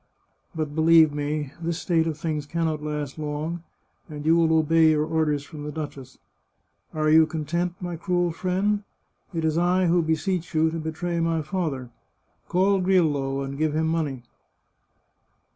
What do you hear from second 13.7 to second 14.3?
him money